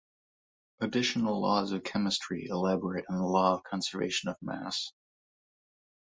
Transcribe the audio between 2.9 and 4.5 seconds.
on the law of conservation of